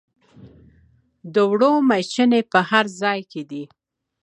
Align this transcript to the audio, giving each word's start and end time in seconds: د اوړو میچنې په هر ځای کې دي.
د 1.33 1.35
اوړو 1.47 1.71
میچنې 1.89 2.41
په 2.51 2.59
هر 2.69 2.85
ځای 3.01 3.19
کې 3.31 3.41
دي. 3.49 3.63